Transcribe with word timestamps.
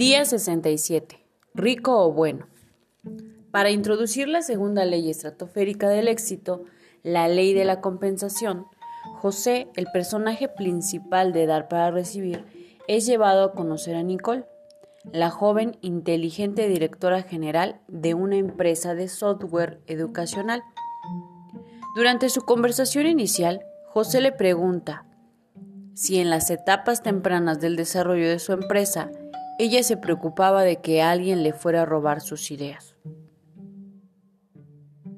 Día 0.00 0.24
67. 0.24 1.22
Rico 1.52 2.02
o 2.02 2.10
bueno. 2.10 2.46
Para 3.50 3.68
introducir 3.68 4.28
la 4.28 4.40
segunda 4.40 4.86
ley 4.86 5.10
estratosférica 5.10 5.90
del 5.90 6.08
éxito, 6.08 6.64
la 7.02 7.28
ley 7.28 7.52
de 7.52 7.66
la 7.66 7.82
compensación, 7.82 8.64
José, 9.18 9.68
el 9.76 9.88
personaje 9.92 10.48
principal 10.48 11.34
de 11.34 11.44
Dar 11.44 11.68
para 11.68 11.90
Recibir, 11.90 12.46
es 12.88 13.04
llevado 13.04 13.44
a 13.44 13.52
conocer 13.52 13.94
a 13.94 14.02
Nicole, 14.02 14.46
la 15.12 15.28
joven 15.28 15.76
inteligente 15.82 16.66
directora 16.66 17.20
general 17.20 17.82
de 17.86 18.14
una 18.14 18.36
empresa 18.36 18.94
de 18.94 19.06
software 19.06 19.82
educacional. 19.86 20.62
Durante 21.94 22.30
su 22.30 22.40
conversación 22.40 23.06
inicial, 23.06 23.66
José 23.90 24.22
le 24.22 24.32
pregunta 24.32 25.04
si 25.92 26.20
en 26.20 26.30
las 26.30 26.48
etapas 26.48 27.02
tempranas 27.02 27.60
del 27.60 27.76
desarrollo 27.76 28.30
de 28.30 28.38
su 28.38 28.54
empresa 28.54 29.10
ella 29.62 29.82
se 29.82 29.98
preocupaba 29.98 30.62
de 30.62 30.80
que 30.80 31.02
alguien 31.02 31.42
le 31.42 31.52
fuera 31.52 31.82
a 31.82 31.84
robar 31.84 32.22
sus 32.22 32.50
ideas. 32.50 32.96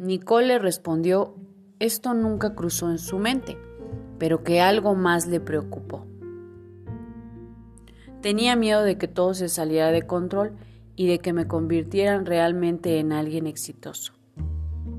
Nicole 0.01 0.49
le 0.49 0.59
respondió, 0.59 1.37
esto 1.79 2.13
nunca 2.13 2.57
cruzó 2.57 2.91
en 2.91 2.99
su 2.99 3.19
mente, 3.19 3.57
pero 4.19 4.43
que 4.43 4.61
algo 4.61 4.97
más 4.97 5.29
le 5.29 5.39
preocupó. 5.39 6.09
Tenía 8.21 8.57
miedo 8.57 8.83
de 8.83 8.99
que 8.99 9.07
todo 9.07 9.33
se 9.35 9.49
saliera 9.49 9.93
de 9.93 10.09
control 10.09 10.57
y 10.97 11.07
de 11.07 11.21
que 11.21 11.33
me 11.33 11.47
convirtieran 11.47 12.27
realmente 12.27 12.99
en 12.99 13.13
alguien 13.13 13.47
exitoso. 13.47 14.13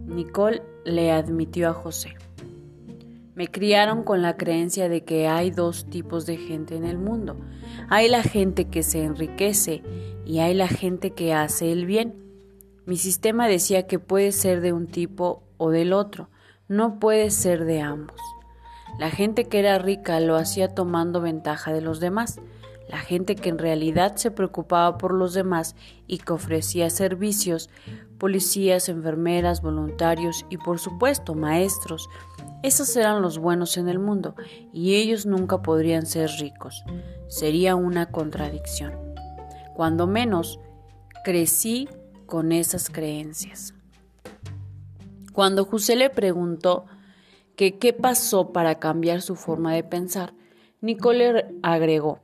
Nicole 0.05 0.63
le 0.85 1.11
admitió 1.11 1.69
a 1.69 1.73
José. 1.73 2.15
Me 3.35 3.47
criaron 3.47 4.03
con 4.03 4.21
la 4.21 4.37
creencia 4.37 4.89
de 4.89 5.03
que 5.03 5.27
hay 5.27 5.49
dos 5.49 5.85
tipos 5.85 6.25
de 6.25 6.37
gente 6.37 6.75
en 6.75 6.85
el 6.85 6.97
mundo. 6.97 7.35
Hay 7.89 8.07
la 8.07 8.21
gente 8.21 8.65
que 8.65 8.83
se 8.83 9.03
enriquece 9.03 9.81
y 10.25 10.39
hay 10.39 10.53
la 10.53 10.67
gente 10.67 11.11
que 11.11 11.33
hace 11.33 11.71
el 11.71 11.85
bien. 11.85 12.13
Mi 12.85 12.97
sistema 12.97 13.47
decía 13.47 13.87
que 13.87 13.97
puede 13.97 14.31
ser 14.31 14.61
de 14.61 14.73
un 14.73 14.87
tipo 14.87 15.43
o 15.57 15.71
del 15.71 15.93
otro, 15.93 16.29
no 16.67 16.99
puede 16.99 17.31
ser 17.31 17.65
de 17.65 17.81
ambos. 17.81 18.19
La 18.99 19.09
gente 19.09 19.45
que 19.45 19.59
era 19.59 19.79
rica 19.79 20.19
lo 20.19 20.35
hacía 20.35 20.67
tomando 20.67 21.19
ventaja 21.21 21.73
de 21.73 21.81
los 21.81 21.99
demás. 21.99 22.39
La 22.87 22.97
gente 22.97 23.35
que 23.35 23.49
en 23.49 23.57
realidad 23.57 24.15
se 24.17 24.31
preocupaba 24.31 24.97
por 24.97 25.13
los 25.13 25.33
demás 25.33 25.75
y 26.05 26.17
que 26.17 26.33
ofrecía 26.33 26.89
servicios, 26.89 27.69
policías, 28.17 28.89
enfermeras, 28.89 29.61
voluntarios 29.61 30.45
y 30.49 30.57
por 30.57 30.79
supuesto 30.79 31.33
maestros, 31.33 32.09
esos 32.61 32.95
eran 32.95 33.21
los 33.21 33.37
buenos 33.39 33.77
en 33.77 33.89
el 33.89 33.99
mundo 33.99 34.35
y 34.71 34.95
ellos 34.95 35.25
nunca 35.25 35.61
podrían 35.61 36.05
ser 36.05 36.29
ricos. 36.39 36.83
Sería 37.27 37.75
una 37.75 38.11
contradicción. 38.11 38.93
Cuando 39.73 40.07
menos, 40.07 40.59
crecí 41.23 41.89
con 42.25 42.51
esas 42.51 42.89
creencias. 42.89 43.73
Cuando 45.33 45.65
José 45.65 45.95
le 45.95 46.09
preguntó 46.09 46.85
qué 47.55 47.97
pasó 47.99 48.51
para 48.51 48.79
cambiar 48.79 49.21
su 49.21 49.35
forma 49.35 49.73
de 49.73 49.83
pensar, 49.83 50.33
Nicole 50.79 51.55
agregó, 51.63 52.19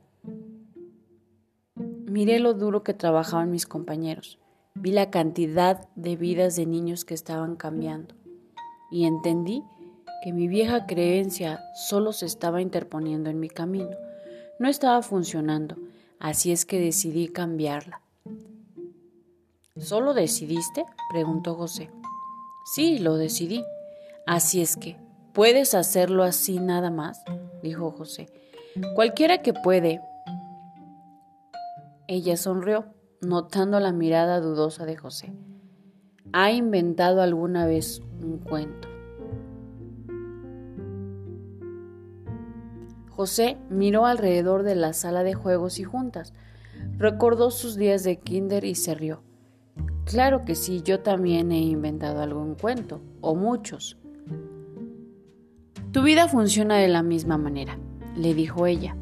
miré 2.20 2.38
lo 2.38 2.52
duro 2.52 2.82
que 2.82 2.92
trabajaban 2.92 3.50
mis 3.50 3.64
compañeros, 3.64 4.38
vi 4.74 4.92
la 4.92 5.10
cantidad 5.10 5.88
de 5.94 6.16
vidas 6.16 6.54
de 6.54 6.66
niños 6.66 7.06
que 7.06 7.14
estaban 7.14 7.56
cambiando 7.56 8.14
y 8.90 9.06
entendí 9.06 9.64
que 10.22 10.34
mi 10.34 10.46
vieja 10.46 10.84
creencia 10.84 11.64
solo 11.88 12.12
se 12.12 12.26
estaba 12.26 12.60
interponiendo 12.60 13.30
en 13.30 13.40
mi 13.40 13.48
camino. 13.48 13.96
No 14.58 14.68
estaba 14.68 15.00
funcionando, 15.00 15.76
así 16.18 16.52
es 16.52 16.66
que 16.66 16.78
decidí 16.78 17.28
cambiarla. 17.28 18.02
¿Solo 19.78 20.12
decidiste? 20.12 20.84
preguntó 21.10 21.54
José. 21.54 21.90
Sí, 22.74 22.98
lo 22.98 23.16
decidí. 23.16 23.64
Así 24.26 24.60
es 24.60 24.76
que, 24.76 24.98
¿puedes 25.32 25.72
hacerlo 25.72 26.24
así 26.24 26.58
nada 26.58 26.90
más? 26.90 27.24
dijo 27.62 27.90
José. 27.92 28.28
Cualquiera 28.94 29.40
que 29.40 29.54
puede. 29.54 30.02
Ella 32.12 32.36
sonrió, 32.36 32.86
notando 33.20 33.78
la 33.78 33.92
mirada 33.92 34.40
dudosa 34.40 34.84
de 34.84 34.96
José. 34.96 35.32
¿Ha 36.32 36.50
inventado 36.50 37.22
alguna 37.22 37.66
vez 37.66 38.02
un 38.20 38.38
cuento? 38.38 38.88
José 43.10 43.58
miró 43.70 44.06
alrededor 44.06 44.64
de 44.64 44.74
la 44.74 44.92
sala 44.92 45.22
de 45.22 45.34
juegos 45.34 45.78
y 45.78 45.84
juntas. 45.84 46.34
Recordó 46.98 47.52
sus 47.52 47.76
días 47.76 48.02
de 48.02 48.18
kinder 48.18 48.64
y 48.64 48.74
se 48.74 48.96
rió. 48.96 49.22
Claro 50.04 50.44
que 50.44 50.56
sí, 50.56 50.82
yo 50.82 50.98
también 50.98 51.52
he 51.52 51.60
inventado 51.60 52.22
algún 52.22 52.56
cuento, 52.56 53.00
o 53.20 53.36
muchos. 53.36 53.98
Tu 55.92 56.02
vida 56.02 56.26
funciona 56.26 56.78
de 56.78 56.88
la 56.88 57.04
misma 57.04 57.38
manera, 57.38 57.78
le 58.16 58.34
dijo 58.34 58.66
ella. 58.66 58.96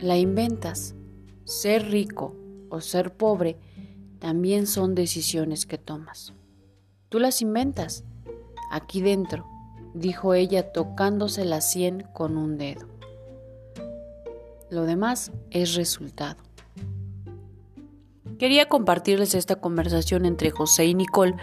La 0.00 0.16
inventas. 0.16 0.96
Ser 1.50 1.90
rico 1.90 2.36
o 2.68 2.80
ser 2.80 3.12
pobre 3.12 3.58
también 4.20 4.68
son 4.68 4.94
decisiones 4.94 5.66
que 5.66 5.78
tomas. 5.78 6.32
Tú 7.08 7.18
las 7.18 7.42
inventas. 7.42 8.04
Aquí 8.70 9.02
dentro, 9.02 9.44
dijo 9.92 10.34
ella 10.34 10.70
tocándose 10.70 11.44
la 11.44 11.60
sien 11.60 12.06
con 12.12 12.36
un 12.36 12.56
dedo. 12.56 12.86
Lo 14.70 14.84
demás 14.84 15.32
es 15.50 15.74
resultado. 15.74 16.36
Quería 18.38 18.68
compartirles 18.68 19.34
esta 19.34 19.56
conversación 19.56 20.26
entre 20.26 20.52
José 20.52 20.86
y 20.86 20.94
Nicole 20.94 21.34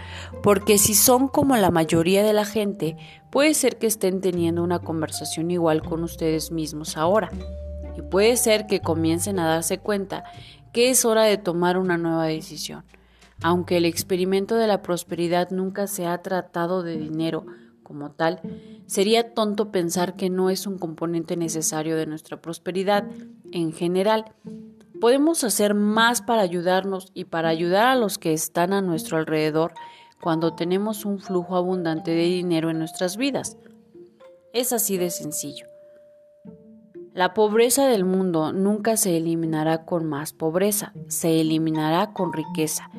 porque 0.42 0.78
si 0.78 0.96
son 0.96 1.28
como 1.28 1.58
la 1.58 1.70
mayoría 1.70 2.24
de 2.24 2.32
la 2.32 2.46
gente, 2.46 2.96
puede 3.30 3.54
ser 3.54 3.78
que 3.78 3.88
estén 3.88 4.22
teniendo 4.22 4.64
una 4.64 4.80
conversación 4.80 5.52
igual 5.52 5.84
con 5.84 6.02
ustedes 6.06 6.50
mismos 6.50 6.96
ahora. 6.96 7.30
Y 7.98 8.02
puede 8.02 8.38
ser 8.38 8.68
que 8.68 8.80
comiencen 8.80 9.40
a 9.40 9.48
darse 9.48 9.80
cuenta 9.80 10.24
que 10.72 10.90
es 10.90 11.04
hora 11.06 11.24
de 11.24 11.38
tomar 11.38 11.78
una 11.78 11.98
nueva 11.98 12.26
decisión. 12.26 12.84
Aunque 13.42 13.78
el 13.78 13.86
experimento 13.86 14.56
de 14.56 14.68
la 14.68 14.82
prosperidad 14.82 15.50
nunca 15.52 15.88
se 15.88 16.06
ha 16.06 16.18
tratado 16.22 16.84
de 16.84 16.98
dinero 16.98 17.46
como 17.84 18.12
tal, 18.12 18.42
Sería 18.88 19.34
tonto 19.34 19.70
pensar 19.70 20.16
que 20.16 20.30
no 20.30 20.50
es 20.50 20.66
un 20.66 20.80
componente 20.80 21.36
necesario 21.36 21.98
de 21.98 22.06
nuestra 22.06 22.42
prosperidad 22.42 23.06
en 23.52 23.74
general. 23.74 24.34
Podemos 25.02 25.44
hacer 25.44 25.74
más 25.74 26.22
para 26.22 26.42
ayudarnos 26.42 27.12
y 27.14 27.26
para 27.26 27.50
ayudar 27.50 27.88
a 27.88 27.96
los 27.96 28.18
que 28.18 28.32
están 28.32 28.72
a 28.72 28.82
nuestro 28.82 29.18
alrededor 29.18 29.74
cuando 30.22 30.56
tenemos 30.56 31.04
un 31.04 31.20
flujo 31.20 31.58
abundante 31.58 32.12
de 32.12 32.24
dinero 32.24 32.70
en 32.70 32.80
nuestras 32.80 33.18
vidas. 33.18 33.58
Es 34.54 34.72
así 34.72 34.98
de 34.98 35.10
sencillo. 35.10 35.68
La 37.18 37.34
pobreza 37.34 37.88
del 37.88 38.06
mundo 38.06 38.54
nunca 38.54 38.96
se 38.96 39.18
eliminará 39.18 39.86
con 39.86 40.06
más 40.06 40.34
pobreza, 40.34 40.94
se 41.08 41.42
eliminará 41.42 42.14
con 42.14 42.32
riqueza 42.32 42.92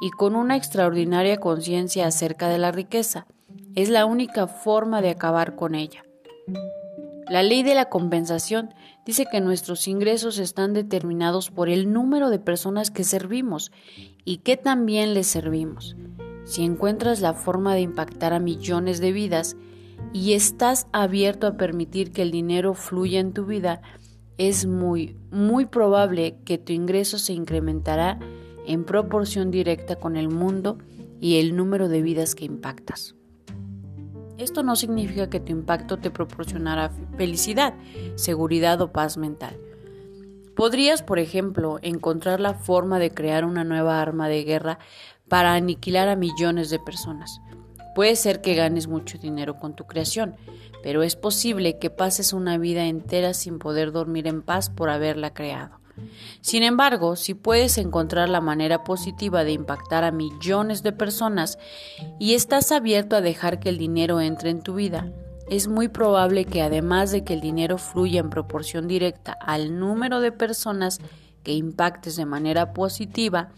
y 0.00 0.10
con 0.10 0.34
una 0.34 0.56
extraordinaria 0.56 1.36
conciencia 1.36 2.08
acerca 2.08 2.48
de 2.48 2.58
la 2.58 2.72
riqueza. 2.72 3.28
Es 3.76 3.88
la 3.88 4.06
única 4.06 4.48
forma 4.48 5.02
de 5.02 5.10
acabar 5.10 5.54
con 5.54 5.76
ella. 5.76 6.02
La 7.28 7.44
ley 7.44 7.62
de 7.62 7.76
la 7.76 7.84
compensación 7.84 8.74
dice 9.06 9.26
que 9.30 9.40
nuestros 9.40 9.86
ingresos 9.86 10.38
están 10.38 10.72
determinados 10.72 11.52
por 11.52 11.68
el 11.68 11.92
número 11.92 12.28
de 12.28 12.40
personas 12.40 12.90
que 12.90 13.04
servimos 13.04 13.70
y 14.24 14.38
que 14.38 14.56
también 14.56 15.14
les 15.14 15.28
servimos. 15.28 15.94
Si 16.42 16.64
encuentras 16.64 17.20
la 17.20 17.34
forma 17.34 17.76
de 17.76 17.82
impactar 17.82 18.32
a 18.32 18.40
millones 18.40 19.00
de 19.00 19.12
vidas 19.12 19.56
y 20.12 20.32
estás 20.32 20.86
abierto 20.92 21.46
a 21.46 21.56
permitir 21.56 22.12
que 22.12 22.22
el 22.22 22.30
dinero 22.30 22.74
fluya 22.74 23.20
en 23.20 23.32
tu 23.32 23.46
vida, 23.46 23.82
es 24.38 24.66
muy, 24.66 25.16
muy 25.30 25.66
probable 25.66 26.36
que 26.44 26.58
tu 26.58 26.72
ingreso 26.72 27.18
se 27.18 27.32
incrementará 27.32 28.18
en 28.66 28.84
proporción 28.84 29.50
directa 29.50 29.96
con 29.96 30.16
el 30.16 30.28
mundo 30.28 30.78
y 31.20 31.38
el 31.38 31.54
número 31.56 31.88
de 31.88 32.02
vidas 32.02 32.34
que 32.34 32.44
impactas. 32.44 33.14
Esto 34.38 34.62
no 34.62 34.74
significa 34.74 35.28
que 35.28 35.40
tu 35.40 35.52
impacto 35.52 35.98
te 35.98 36.10
proporcionará 36.10 36.90
felicidad, 37.18 37.74
seguridad 38.14 38.80
o 38.80 38.90
paz 38.90 39.18
mental. 39.18 39.58
Podrías, 40.56 41.02
por 41.02 41.18
ejemplo, 41.18 41.78
encontrar 41.82 42.40
la 42.40 42.54
forma 42.54 42.98
de 42.98 43.10
crear 43.10 43.44
una 43.44 43.64
nueva 43.64 44.00
arma 44.00 44.28
de 44.28 44.44
guerra 44.44 44.78
para 45.28 45.54
aniquilar 45.54 46.08
a 46.08 46.16
millones 46.16 46.70
de 46.70 46.78
personas. 46.78 47.40
Puede 47.94 48.16
ser 48.16 48.40
que 48.40 48.54
ganes 48.54 48.88
mucho 48.88 49.18
dinero 49.18 49.58
con 49.58 49.74
tu 49.74 49.84
creación, 49.84 50.36
pero 50.82 51.02
es 51.02 51.16
posible 51.16 51.78
que 51.78 51.90
pases 51.90 52.32
una 52.32 52.58
vida 52.58 52.86
entera 52.86 53.34
sin 53.34 53.58
poder 53.58 53.92
dormir 53.92 54.26
en 54.26 54.42
paz 54.42 54.70
por 54.70 54.90
haberla 54.90 55.34
creado. 55.34 55.80
Sin 56.40 56.62
embargo, 56.62 57.16
si 57.16 57.34
puedes 57.34 57.76
encontrar 57.76 58.28
la 58.28 58.40
manera 58.40 58.84
positiva 58.84 59.44
de 59.44 59.52
impactar 59.52 60.04
a 60.04 60.10
millones 60.10 60.82
de 60.82 60.92
personas 60.92 61.58
y 62.18 62.34
estás 62.34 62.72
abierto 62.72 63.16
a 63.16 63.20
dejar 63.20 63.60
que 63.60 63.68
el 63.68 63.78
dinero 63.78 64.20
entre 64.20 64.50
en 64.50 64.62
tu 64.62 64.74
vida, 64.74 65.12
es 65.50 65.68
muy 65.68 65.88
probable 65.88 66.44
que 66.44 66.62
además 66.62 67.10
de 67.10 67.24
que 67.24 67.34
el 67.34 67.40
dinero 67.40 67.76
fluya 67.76 68.20
en 68.20 68.30
proporción 68.30 68.86
directa 68.86 69.32
al 69.32 69.78
número 69.78 70.20
de 70.20 70.32
personas 70.32 71.00
que 71.42 71.52
impactes 71.52 72.16
de 72.16 72.24
manera 72.24 72.72
positiva, 72.72 73.50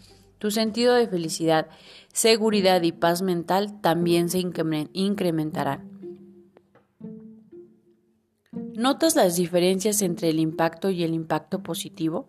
tu 0.43 0.51
sentido 0.51 0.93
de 0.95 1.07
felicidad, 1.07 1.67
seguridad 2.11 2.81
y 2.81 2.91
paz 2.91 3.21
mental 3.21 3.79
también 3.79 4.27
se 4.27 4.39
incrementarán. 4.39 5.89
¿Notas 8.51 9.15
las 9.15 9.37
diferencias 9.37 10.01
entre 10.01 10.27
el 10.27 10.39
impacto 10.39 10.89
y 10.89 11.03
el 11.03 11.13
impacto 11.13 11.63
positivo? 11.63 12.27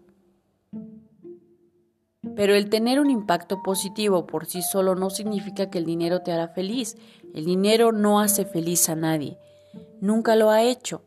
Pero 2.36 2.54
el 2.54 2.70
tener 2.70 3.00
un 3.00 3.10
impacto 3.10 3.64
positivo 3.64 4.28
por 4.28 4.46
sí 4.46 4.62
solo 4.62 4.94
no 4.94 5.10
significa 5.10 5.68
que 5.68 5.78
el 5.78 5.84
dinero 5.84 6.20
te 6.20 6.30
hará 6.30 6.46
feliz. 6.46 6.96
El 7.34 7.46
dinero 7.46 7.90
no 7.90 8.20
hace 8.20 8.44
feliz 8.44 8.88
a 8.88 8.94
nadie. 8.94 9.38
Nunca 10.00 10.36
lo 10.36 10.50
ha 10.50 10.62
hecho. 10.62 11.02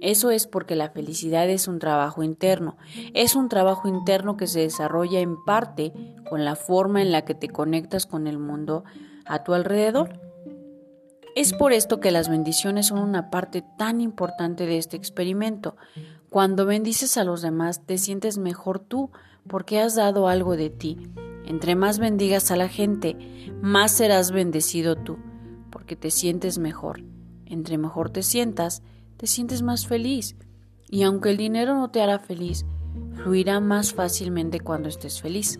Eso 0.00 0.30
es 0.30 0.46
porque 0.46 0.76
la 0.76 0.90
felicidad 0.90 1.48
es 1.48 1.68
un 1.68 1.78
trabajo 1.78 2.22
interno. 2.22 2.76
Es 3.14 3.34
un 3.34 3.48
trabajo 3.48 3.88
interno 3.88 4.36
que 4.36 4.46
se 4.46 4.60
desarrolla 4.60 5.20
en 5.20 5.42
parte 5.44 5.92
con 6.28 6.44
la 6.44 6.54
forma 6.54 7.02
en 7.02 7.12
la 7.12 7.24
que 7.24 7.34
te 7.34 7.48
conectas 7.48 8.06
con 8.06 8.26
el 8.26 8.38
mundo 8.38 8.84
a 9.24 9.42
tu 9.42 9.54
alrededor. 9.54 10.20
Es 11.34 11.52
por 11.52 11.72
esto 11.72 12.00
que 12.00 12.10
las 12.10 12.28
bendiciones 12.28 12.86
son 12.86 12.98
una 12.98 13.30
parte 13.30 13.62
tan 13.76 14.00
importante 14.00 14.66
de 14.66 14.78
este 14.78 14.96
experimento. 14.96 15.76
Cuando 16.30 16.66
bendices 16.66 17.16
a 17.16 17.24
los 17.24 17.42
demás, 17.42 17.84
te 17.84 17.98
sientes 17.98 18.38
mejor 18.38 18.78
tú 18.78 19.10
porque 19.46 19.80
has 19.80 19.94
dado 19.94 20.28
algo 20.28 20.56
de 20.56 20.70
ti. 20.70 21.10
Entre 21.46 21.76
más 21.76 21.98
bendigas 21.98 22.50
a 22.50 22.56
la 22.56 22.68
gente, 22.68 23.16
más 23.62 23.92
serás 23.92 24.32
bendecido 24.32 24.96
tú, 24.96 25.18
porque 25.70 25.94
te 25.94 26.10
sientes 26.10 26.58
mejor. 26.58 27.04
Entre 27.44 27.78
mejor 27.78 28.10
te 28.10 28.22
sientas, 28.22 28.82
te 29.16 29.26
sientes 29.26 29.62
más 29.62 29.86
feliz. 29.86 30.36
Y 30.88 31.02
aunque 31.02 31.30
el 31.30 31.36
dinero 31.36 31.74
no 31.74 31.90
te 31.90 32.00
hará 32.00 32.18
feliz, 32.18 32.64
fluirá 33.14 33.60
más 33.60 33.92
fácilmente 33.92 34.60
cuando 34.60 34.88
estés 34.88 35.20
feliz. 35.20 35.58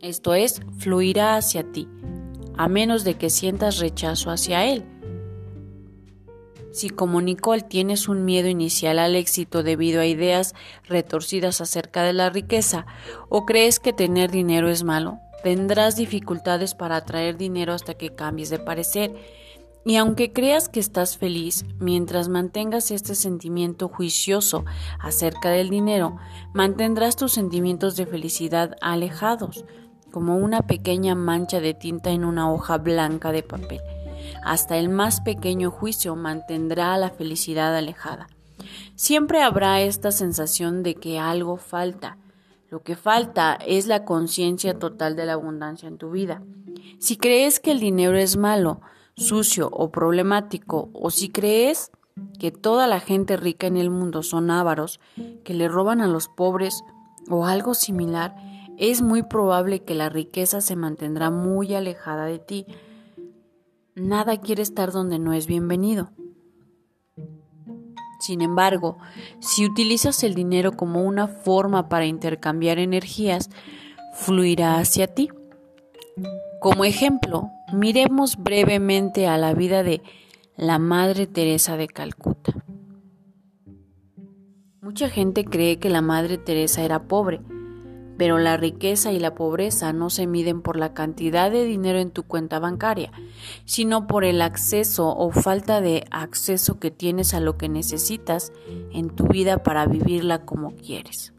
Esto 0.00 0.34
es, 0.34 0.60
fluirá 0.78 1.36
hacia 1.36 1.70
ti 1.72 1.88
a 2.56 2.68
menos 2.68 3.04
de 3.04 3.14
que 3.14 3.30
sientas 3.30 3.78
rechazo 3.78 4.30
hacia 4.30 4.64
él. 4.64 4.84
Si 6.72 6.90
como 6.90 7.22
Nicole 7.22 7.62
tienes 7.62 8.08
un 8.08 8.24
miedo 8.24 8.48
inicial 8.48 8.98
al 8.98 9.14
éxito 9.14 9.62
debido 9.62 10.00
a 10.00 10.06
ideas 10.06 10.54
retorcidas 10.84 11.60
acerca 11.60 12.02
de 12.02 12.12
la 12.12 12.28
riqueza 12.28 12.86
o 13.28 13.46
crees 13.46 13.80
que 13.80 13.94
tener 13.94 14.30
dinero 14.30 14.68
es 14.68 14.84
malo, 14.84 15.18
tendrás 15.42 15.96
dificultades 15.96 16.74
para 16.74 16.96
atraer 16.96 17.38
dinero 17.38 17.72
hasta 17.72 17.94
que 17.94 18.14
cambies 18.14 18.50
de 18.50 18.58
parecer. 18.58 19.14
Y 19.86 19.94
aunque 19.98 20.32
creas 20.32 20.68
que 20.68 20.80
estás 20.80 21.16
feliz, 21.16 21.64
mientras 21.78 22.28
mantengas 22.28 22.90
este 22.90 23.14
sentimiento 23.14 23.88
juicioso 23.88 24.64
acerca 24.98 25.50
del 25.50 25.70
dinero, 25.70 26.16
mantendrás 26.52 27.14
tus 27.14 27.30
sentimientos 27.30 27.94
de 27.94 28.04
felicidad 28.04 28.74
alejados 28.80 29.64
como 30.10 30.38
una 30.38 30.62
pequeña 30.62 31.14
mancha 31.14 31.60
de 31.60 31.72
tinta 31.72 32.10
en 32.10 32.24
una 32.24 32.52
hoja 32.52 32.78
blanca 32.78 33.30
de 33.30 33.44
papel. 33.44 33.80
Hasta 34.44 34.76
el 34.76 34.88
más 34.88 35.20
pequeño 35.20 35.70
juicio 35.70 36.16
mantendrá 36.16 36.98
la 36.98 37.10
felicidad 37.10 37.76
alejada. 37.76 38.26
Siempre 38.96 39.42
habrá 39.42 39.82
esta 39.82 40.10
sensación 40.10 40.82
de 40.82 40.96
que 40.96 41.20
algo 41.20 41.58
falta. 41.58 42.18
Lo 42.70 42.82
que 42.82 42.96
falta 42.96 43.56
es 43.64 43.86
la 43.86 44.04
conciencia 44.04 44.80
total 44.80 45.14
de 45.14 45.26
la 45.26 45.34
abundancia 45.34 45.86
en 45.86 45.96
tu 45.96 46.10
vida. 46.10 46.42
Si 46.98 47.16
crees 47.16 47.60
que 47.60 47.70
el 47.70 47.78
dinero 47.78 48.16
es 48.18 48.36
malo, 48.36 48.80
sucio 49.16 49.68
o 49.72 49.90
problemático, 49.90 50.90
o 50.92 51.10
si 51.10 51.30
crees 51.30 51.90
que 52.38 52.50
toda 52.50 52.86
la 52.86 53.00
gente 53.00 53.36
rica 53.36 53.66
en 53.66 53.76
el 53.76 53.90
mundo 53.90 54.22
son 54.22 54.50
ávaros, 54.50 55.00
que 55.44 55.54
le 55.54 55.68
roban 55.68 56.00
a 56.00 56.06
los 56.06 56.28
pobres 56.28 56.82
o 57.28 57.46
algo 57.46 57.74
similar, 57.74 58.36
es 58.78 59.00
muy 59.02 59.22
probable 59.22 59.82
que 59.82 59.94
la 59.94 60.08
riqueza 60.08 60.60
se 60.60 60.76
mantendrá 60.76 61.30
muy 61.30 61.74
alejada 61.74 62.26
de 62.26 62.38
ti. 62.38 62.66
Nada 63.94 64.36
quiere 64.36 64.62
estar 64.62 64.92
donde 64.92 65.18
no 65.18 65.32
es 65.32 65.46
bienvenido. 65.46 66.10
Sin 68.20 68.42
embargo, 68.42 68.98
si 69.40 69.64
utilizas 69.64 70.22
el 70.24 70.34
dinero 70.34 70.72
como 70.72 71.02
una 71.02 71.28
forma 71.28 71.88
para 71.88 72.06
intercambiar 72.06 72.78
energías, 72.78 73.50
fluirá 74.14 74.78
hacia 74.78 75.06
ti. 75.06 75.30
Como 76.60 76.84
ejemplo, 76.84 77.50
miremos 77.72 78.36
brevemente 78.36 79.26
a 79.26 79.38
la 79.38 79.54
vida 79.54 79.82
de 79.82 80.02
la 80.56 80.78
Madre 80.78 81.26
Teresa 81.26 81.76
de 81.76 81.88
Calcuta. 81.88 82.54
Mucha 84.80 85.08
gente 85.08 85.44
cree 85.44 85.78
que 85.78 85.90
la 85.90 86.00
Madre 86.00 86.38
Teresa 86.38 86.84
era 86.84 87.08
pobre, 87.08 87.40
pero 88.16 88.38
la 88.38 88.56
riqueza 88.56 89.12
y 89.12 89.18
la 89.18 89.34
pobreza 89.34 89.92
no 89.92 90.10
se 90.10 90.26
miden 90.26 90.62
por 90.62 90.76
la 90.76 90.94
cantidad 90.94 91.50
de 91.50 91.64
dinero 91.64 91.98
en 91.98 92.10
tu 92.10 92.22
cuenta 92.22 92.58
bancaria, 92.58 93.10
sino 93.64 94.06
por 94.06 94.24
el 94.24 94.40
acceso 94.40 95.14
o 95.14 95.30
falta 95.32 95.80
de 95.80 96.04
acceso 96.10 96.78
que 96.78 96.90
tienes 96.90 97.34
a 97.34 97.40
lo 97.40 97.58
que 97.58 97.68
necesitas 97.68 98.52
en 98.92 99.10
tu 99.10 99.26
vida 99.26 99.62
para 99.62 99.86
vivirla 99.86 100.44
como 100.44 100.74
quieres. 100.76 101.34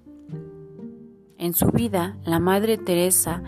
En 1.39 1.53
su 1.53 1.68
vida, 1.68 2.18
la 2.25 2.39
Madre 2.39 2.77
Teresa, 2.77 3.44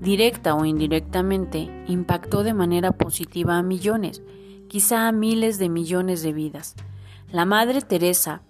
directa 0.00 0.54
o 0.54 0.64
indirectamente, 0.64 1.84
impactó 1.86 2.42
de 2.42 2.54
manera 2.54 2.92
positiva 2.92 3.56
a 3.56 3.62
millones, 3.62 4.22
quizá 4.68 5.08
a 5.08 5.12
miles 5.12 5.58
de 5.58 5.68
millones 5.68 6.22
de 6.22 6.32
vidas. 6.32 6.74
La 7.30 7.44
Madre 7.44 7.80
Teresa, 7.80 8.42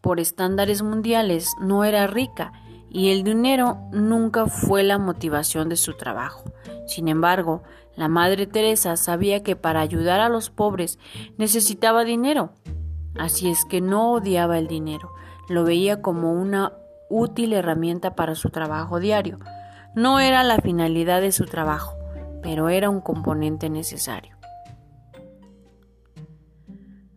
por 0.00 0.20
estándares 0.20 0.82
mundiales, 0.82 1.50
no 1.60 1.84
era 1.84 2.06
rica, 2.06 2.52
y 2.90 3.10
el 3.10 3.24
dinero 3.24 3.78
nunca 3.92 4.46
fue 4.46 4.82
la 4.84 4.98
motivación 4.98 5.68
de 5.68 5.76
su 5.76 5.94
trabajo. 5.94 6.44
Sin 6.86 7.08
embargo, 7.08 7.62
la 7.96 8.08
Madre 8.08 8.46
Teresa 8.46 8.96
sabía 8.96 9.42
que 9.42 9.56
para 9.56 9.80
ayudar 9.80 10.20
a 10.20 10.28
los 10.28 10.50
pobres 10.50 10.98
necesitaba 11.36 12.04
dinero. 12.04 12.50
Así 13.18 13.48
es 13.48 13.64
que 13.64 13.80
no 13.80 14.12
odiaba 14.12 14.58
el 14.58 14.66
dinero, 14.66 15.12
lo 15.48 15.64
veía 15.64 16.02
como 16.02 16.32
una 16.32 16.72
útil 17.08 17.52
herramienta 17.52 18.14
para 18.14 18.34
su 18.34 18.50
trabajo 18.50 18.98
diario. 18.98 19.38
No 19.94 20.20
era 20.20 20.42
la 20.42 20.58
finalidad 20.58 21.20
de 21.20 21.32
su 21.32 21.44
trabajo, 21.44 21.96
pero 22.42 22.68
era 22.68 22.90
un 22.90 23.00
componente 23.00 23.70
necesario. 23.70 24.36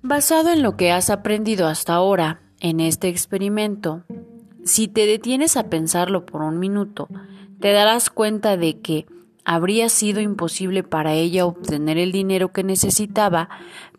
Basado 0.02 0.52
en 0.52 0.62
lo 0.62 0.78
que 0.78 0.92
has 0.92 1.10
aprendido 1.10 1.68
hasta 1.68 1.94
ahora 1.94 2.42
en 2.60 2.80
este 2.80 3.10
experimento, 3.10 4.04
si 4.64 4.88
te 4.88 5.06
detienes 5.06 5.58
a 5.58 5.70
pensarlo 5.70 6.26
por 6.26 6.44
un 6.44 6.60
minuto, 6.60 7.08
te 7.60 7.72
darás 7.72 8.10
cuenta 8.10 8.58
de 8.58 8.80
que 8.80 9.06
habría 9.44 9.90
sido 9.90 10.20
imposible 10.20 10.84
para 10.84 11.14
ella 11.14 11.46
obtener 11.46 11.98
el 11.98 12.12
dinero 12.12 12.52
que 12.52 12.64
necesitaba 12.64 13.50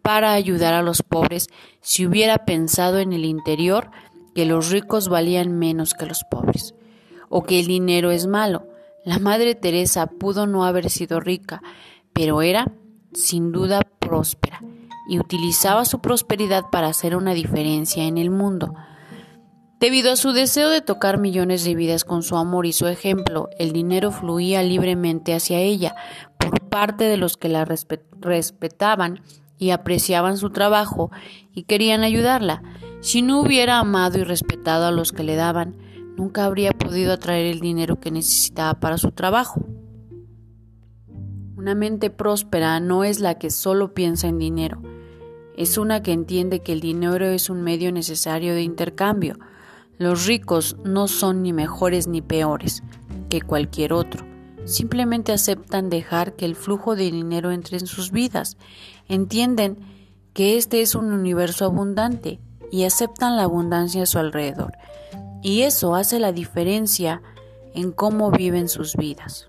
para 0.03 0.33
ayudar 0.33 0.75
a 0.75 0.83
los 0.83 1.03
pobres 1.03 1.49
si 1.81 2.07
hubiera 2.07 2.45
pensado 2.45 2.99
en 2.99 3.13
el 3.13 3.25
interior 3.25 3.91
que 4.35 4.47
los 4.47 4.71
ricos 4.71 5.09
valían 5.09 5.59
menos 5.59 5.95
que 5.95 6.07
los 6.07 6.25
pobres, 6.31 6.75
o 7.29 7.43
que 7.43 7.61
el 7.61 7.67
dinero 7.67 8.11
es 8.11 8.27
malo. 8.27 8.67
La 9.09 9.19
Madre 9.19 9.55
Teresa 9.55 10.07
pudo 10.07 10.47
no 10.47 10.67
haber 10.67 10.91
sido 10.91 11.19
rica, 11.19 11.63
pero 12.13 12.43
era, 12.43 12.73
sin 13.15 13.53
duda, 13.53 13.81
próspera, 13.99 14.61
y 15.09 15.19
utilizaba 15.19 15.87
su 15.87 16.01
prosperidad 16.01 16.67
para 16.71 16.89
hacer 16.89 17.17
una 17.17 17.33
diferencia 17.33 18.05
en 18.05 18.19
el 18.19 18.29
mundo. 18.29 18.75
Debido 19.81 20.13
a 20.13 20.17
su 20.17 20.33
deseo 20.33 20.69
de 20.69 20.83
tocar 20.83 21.17
millones 21.17 21.65
de 21.65 21.75
vidas 21.75 22.05
con 22.05 22.23
su 22.23 22.37
amor 22.37 22.67
y 22.67 22.75
su 22.75 22.87
ejemplo, 22.87 23.49
el 23.59 23.73
dinero 23.73 24.11
fluía 24.11 24.63
libremente 24.63 25.35
hacia 25.35 25.59
ella 25.59 25.95
por 26.37 26.69
parte 26.69 27.05
de 27.05 27.17
los 27.17 27.39
que 27.39 27.49
la 27.49 27.65
respetaban 28.21 29.23
y 29.57 29.71
apreciaban 29.71 30.37
su 30.37 30.51
trabajo 30.51 31.11
y 31.55 31.63
querían 31.63 32.03
ayudarla. 32.03 32.63
Si 33.01 33.23
no 33.23 33.41
hubiera 33.41 33.79
amado 33.79 34.19
y 34.19 34.25
respetado 34.25 34.85
a 34.85 34.93
los 34.93 35.13
que 35.13 35.23
le 35.23 35.35
daban, 35.35 35.79
nunca 36.19 36.45
habría 36.45 36.73
podido 36.89 37.13
atraer 37.13 37.45
el 37.45 37.61
dinero 37.61 38.01
que 38.01 38.11
necesitaba 38.11 38.81
para 38.81 38.97
su 38.97 39.11
trabajo. 39.11 39.63
Una 41.55 41.75
mente 41.75 42.09
próspera 42.09 42.81
no 42.81 43.05
es 43.05 43.21
la 43.21 43.35
que 43.35 43.51
solo 43.51 43.93
piensa 43.93 44.27
en 44.27 44.39
dinero, 44.39 44.81
es 45.55 45.77
una 45.77 46.03
que 46.03 46.13
entiende 46.13 46.61
que 46.61 46.73
el 46.73 46.81
dinero 46.81 47.27
es 47.27 47.51
un 47.51 47.61
medio 47.61 47.93
necesario 47.93 48.55
de 48.55 48.63
intercambio, 48.63 49.39
los 49.99 50.25
ricos 50.25 50.77
no 50.83 51.09
son 51.09 51.43
ni 51.43 51.53
mejores 51.53 52.09
ni 52.09 52.23
peores 52.23 52.83
que 53.29 53.43
cualquier 53.43 53.93
otro. 53.93 54.25
Simplemente 54.65 55.33
aceptan 55.33 55.91
dejar 55.91 56.37
que 56.37 56.47
el 56.47 56.57
flujo 56.57 56.97
de 56.97 57.11
dinero 57.11 57.51
entre 57.51 57.77
en 57.77 57.87
sus 57.87 58.13
vidas. 58.13 58.57
Entienden 59.09 59.77
que 60.33 60.57
este 60.57 60.81
es 60.81 60.95
un 60.95 61.13
universo 61.13 61.67
abundante 61.67 62.41
y 62.71 62.85
aceptan 62.85 63.37
la 63.37 63.43
abundancia 63.43 64.05
a 64.05 64.07
su 64.07 64.19
alrededor. 64.19 64.73
Y 65.49 65.63
eso 65.63 65.95
hace 65.95 66.21
la 66.21 66.31
diferencia 66.31 67.23
en 67.73 67.91
cómo 67.91 68.31
viven 68.31 68.69
sus 68.69 68.97
vidas. 68.97 69.49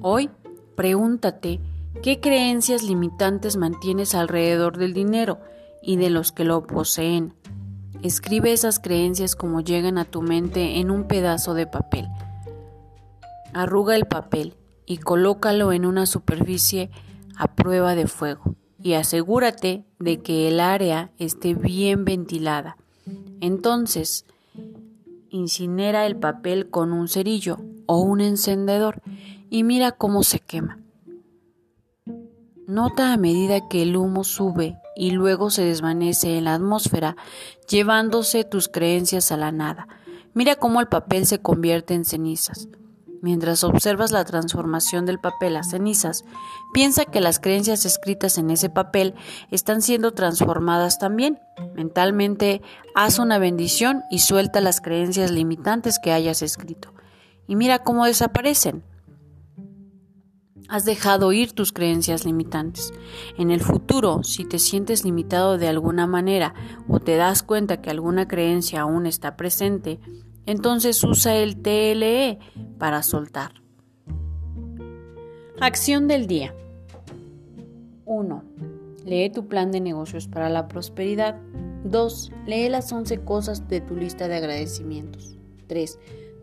Hoy, 0.00 0.30
pregúntate 0.74 1.60
qué 2.02 2.18
creencias 2.18 2.82
limitantes 2.82 3.56
mantienes 3.56 4.16
alrededor 4.16 4.78
del 4.78 4.94
dinero 4.94 5.38
y 5.80 5.94
de 5.94 6.10
los 6.10 6.32
que 6.32 6.42
lo 6.42 6.66
poseen. 6.66 7.34
Escribe 8.02 8.52
esas 8.52 8.80
creencias 8.80 9.36
como 9.36 9.60
llegan 9.60 9.96
a 9.96 10.04
tu 10.04 10.20
mente 10.20 10.80
en 10.80 10.90
un 10.90 11.06
pedazo 11.06 11.54
de 11.54 11.68
papel. 11.68 12.08
Arruga 13.54 13.94
el 13.94 14.06
papel 14.06 14.56
y 14.86 14.96
colócalo 14.96 15.70
en 15.70 15.86
una 15.86 16.06
superficie 16.06 16.90
a 17.36 17.54
prueba 17.54 17.94
de 17.94 18.08
fuego 18.08 18.56
y 18.82 18.94
asegúrate 18.94 19.84
de 20.02 20.20
que 20.20 20.48
el 20.48 20.60
área 20.60 21.12
esté 21.18 21.54
bien 21.54 22.04
ventilada. 22.04 22.76
Entonces, 23.40 24.24
incinera 25.30 26.06
el 26.06 26.16
papel 26.16 26.70
con 26.70 26.92
un 26.92 27.08
cerillo 27.08 27.58
o 27.86 28.00
un 28.00 28.20
encendedor 28.20 29.00
y 29.50 29.62
mira 29.62 29.92
cómo 29.92 30.22
se 30.22 30.40
quema. 30.40 30.78
Nota 32.66 33.12
a 33.12 33.16
medida 33.16 33.68
que 33.68 33.82
el 33.82 33.96
humo 33.96 34.24
sube 34.24 34.78
y 34.96 35.10
luego 35.10 35.50
se 35.50 35.64
desvanece 35.64 36.36
en 36.36 36.44
la 36.44 36.54
atmósfera, 36.54 37.16
llevándose 37.68 38.44
tus 38.44 38.68
creencias 38.68 39.30
a 39.32 39.36
la 39.36 39.52
nada. 39.52 39.88
Mira 40.34 40.56
cómo 40.56 40.80
el 40.80 40.88
papel 40.88 41.26
se 41.26 41.40
convierte 41.40 41.94
en 41.94 42.04
cenizas. 42.04 42.68
Mientras 43.22 43.62
observas 43.62 44.10
la 44.10 44.24
transformación 44.24 45.06
del 45.06 45.20
papel 45.20 45.56
a 45.56 45.62
cenizas, 45.62 46.24
piensa 46.74 47.04
que 47.04 47.20
las 47.20 47.38
creencias 47.38 47.86
escritas 47.86 48.36
en 48.36 48.50
ese 48.50 48.68
papel 48.68 49.14
están 49.52 49.80
siendo 49.80 50.12
transformadas 50.12 50.98
también. 50.98 51.38
Mentalmente, 51.76 52.62
haz 52.96 53.20
una 53.20 53.38
bendición 53.38 54.02
y 54.10 54.18
suelta 54.18 54.60
las 54.60 54.80
creencias 54.80 55.30
limitantes 55.30 56.00
que 56.02 56.10
hayas 56.10 56.42
escrito. 56.42 56.94
Y 57.46 57.54
mira 57.54 57.78
cómo 57.84 58.06
desaparecen. 58.06 58.82
Has 60.68 60.84
dejado 60.84 61.32
ir 61.32 61.52
tus 61.52 61.72
creencias 61.72 62.24
limitantes. 62.24 62.92
En 63.38 63.52
el 63.52 63.60
futuro, 63.60 64.24
si 64.24 64.44
te 64.44 64.58
sientes 64.58 65.04
limitado 65.04 65.58
de 65.58 65.68
alguna 65.68 66.08
manera 66.08 66.54
o 66.88 66.98
te 66.98 67.14
das 67.14 67.44
cuenta 67.44 67.80
que 67.80 67.90
alguna 67.90 68.26
creencia 68.26 68.80
aún 68.80 69.06
está 69.06 69.36
presente, 69.36 70.00
entonces 70.46 71.02
usa 71.04 71.36
el 71.36 71.56
TLE 71.56 72.38
para 72.78 73.02
soltar. 73.02 73.52
Acción 75.60 76.08
del 76.08 76.26
día. 76.26 76.54
1. 78.04 78.44
Lee 79.04 79.30
tu 79.30 79.46
plan 79.46 79.70
de 79.70 79.80
negocios 79.80 80.26
para 80.26 80.48
la 80.48 80.68
prosperidad. 80.68 81.36
2. 81.84 82.32
Lee 82.46 82.68
las 82.68 82.92
11 82.92 83.20
cosas 83.20 83.68
de 83.68 83.80
tu 83.80 83.94
lista 83.94 84.28
de 84.28 84.36
agradecimientos. 84.36 85.38
3. 85.68 85.98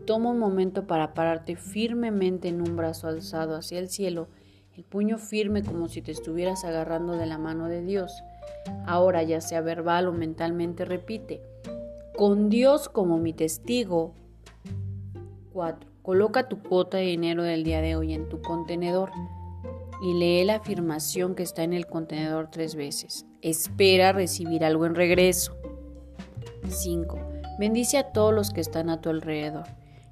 Toma 0.06 0.30
un 0.30 0.38
momento 0.38 0.86
para 0.86 1.12
pararte 1.12 1.56
firmemente 1.56 2.48
en 2.48 2.60
un 2.62 2.76
brazo 2.76 3.08
alzado 3.08 3.54
hacia 3.54 3.78
el 3.78 3.88
cielo, 3.88 4.28
el 4.76 4.84
puño 4.84 5.18
firme 5.18 5.62
como 5.62 5.88
si 5.88 6.00
te 6.00 6.12
estuvieras 6.12 6.64
agarrando 6.64 7.12
de 7.12 7.26
la 7.26 7.38
mano 7.38 7.68
de 7.68 7.82
Dios. 7.82 8.22
Ahora, 8.86 9.22
ya 9.22 9.40
sea 9.40 9.60
verbal 9.60 10.08
o 10.08 10.12
mentalmente, 10.12 10.84
repite 10.84 11.42
con 12.20 12.50
Dios 12.50 12.90
como 12.90 13.16
mi 13.16 13.32
testigo. 13.32 14.14
4. 15.54 15.90
Coloca 16.02 16.50
tu 16.50 16.62
cuota 16.62 16.98
de 16.98 17.04
dinero 17.04 17.42
del 17.42 17.64
día 17.64 17.80
de 17.80 17.96
hoy 17.96 18.12
en 18.12 18.28
tu 18.28 18.42
contenedor 18.42 19.10
y 20.02 20.12
lee 20.12 20.44
la 20.44 20.56
afirmación 20.56 21.34
que 21.34 21.42
está 21.42 21.62
en 21.62 21.72
el 21.72 21.86
contenedor 21.86 22.50
tres 22.50 22.74
veces. 22.74 23.24
Espera 23.40 24.12
recibir 24.12 24.66
algo 24.66 24.84
en 24.84 24.96
regreso. 24.96 25.56
5. 26.68 27.18
Bendice 27.58 27.96
a 27.96 28.12
todos 28.12 28.34
los 28.34 28.50
que 28.50 28.60
están 28.60 28.90
a 28.90 29.00
tu 29.00 29.08
alrededor, 29.08 29.64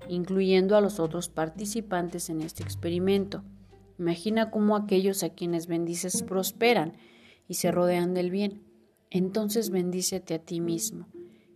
incluyendo 0.08 0.78
a 0.78 0.80
los 0.80 1.00
otros 1.00 1.28
participantes 1.28 2.30
en 2.30 2.40
este 2.40 2.62
experimento. 2.62 3.42
Imagina 3.98 4.50
cómo 4.50 4.76
aquellos 4.76 5.22
a 5.24 5.28
quienes 5.28 5.66
bendices 5.66 6.22
prosperan 6.22 6.94
y 7.48 7.54
se 7.56 7.70
rodean 7.70 8.14
del 8.14 8.30
bien. 8.30 8.62
Entonces 9.10 9.68
bendícete 9.68 10.32
a 10.32 10.38
ti 10.38 10.62
mismo 10.62 11.06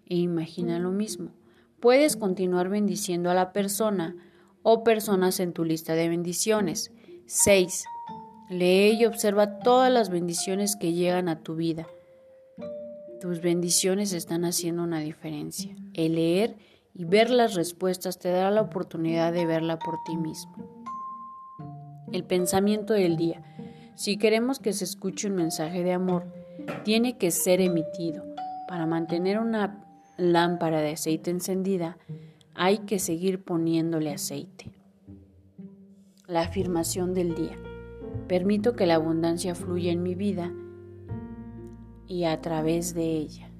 e 0.06 0.16
imagina 0.16 0.78
lo 0.78 0.90
mismo. 0.90 1.30
Puedes 1.80 2.16
continuar 2.16 2.68
bendiciendo 2.68 3.30
a 3.30 3.34
la 3.34 3.52
persona 3.52 4.16
o 4.62 4.84
personas 4.84 5.40
en 5.40 5.52
tu 5.52 5.64
lista 5.64 5.94
de 5.94 6.08
bendiciones. 6.08 6.92
6. 7.26 7.84
Lee 8.50 8.98
y 9.00 9.06
observa 9.06 9.58
todas 9.58 9.90
las 9.90 10.10
bendiciones 10.10 10.76
que 10.76 10.92
llegan 10.92 11.28
a 11.28 11.40
tu 11.40 11.56
vida. 11.56 11.86
Tus 13.20 13.40
bendiciones 13.40 14.12
están 14.12 14.44
haciendo 14.44 14.82
una 14.82 15.00
diferencia. 15.00 15.74
El 15.94 16.16
leer 16.16 16.56
y 16.94 17.04
ver 17.04 17.30
las 17.30 17.54
respuestas 17.54 18.18
te 18.18 18.30
dará 18.30 18.50
la 18.50 18.62
oportunidad 18.62 19.32
de 19.32 19.46
verla 19.46 19.78
por 19.78 20.02
ti 20.04 20.16
mismo. 20.16 20.54
El 22.12 22.24
pensamiento 22.24 22.92
del 22.92 23.16
día. 23.16 23.42
Si 23.94 24.18
queremos 24.18 24.58
que 24.58 24.72
se 24.72 24.84
escuche 24.84 25.28
un 25.28 25.36
mensaje 25.36 25.82
de 25.82 25.92
amor, 25.92 26.26
tiene 26.84 27.16
que 27.16 27.30
ser 27.30 27.60
emitido. 27.60 28.24
Para 28.68 28.86
mantener 28.86 29.38
una 29.38 29.84
lámpara 30.22 30.80
de 30.80 30.92
aceite 30.92 31.30
encendida, 31.30 31.98
hay 32.54 32.78
que 32.78 32.98
seguir 32.98 33.42
poniéndole 33.42 34.12
aceite. 34.12 34.70
La 36.26 36.42
afirmación 36.42 37.14
del 37.14 37.34
día. 37.34 37.58
Permito 38.28 38.74
que 38.74 38.86
la 38.86 38.94
abundancia 38.94 39.54
fluya 39.54 39.92
en 39.92 40.02
mi 40.02 40.14
vida 40.14 40.52
y 42.06 42.24
a 42.24 42.40
través 42.40 42.94
de 42.94 43.04
ella. 43.04 43.51